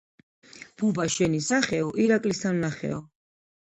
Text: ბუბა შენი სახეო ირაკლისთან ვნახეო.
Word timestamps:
ბუბა 0.83 1.05
შენი 1.17 1.43
სახეო 1.51 1.95
ირაკლისთან 2.07 2.61
ვნახეო. 2.63 3.03